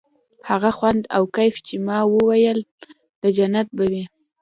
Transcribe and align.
هغه 0.49 0.69
خوند 0.77 1.01
او 1.15 1.23
کيف 1.35 1.55
چې 1.67 1.75
ما 1.87 1.99
ويل 2.13 2.59
د 3.21 3.23
جنت 3.37 3.67
به 3.77 3.85
وي. 3.91 4.03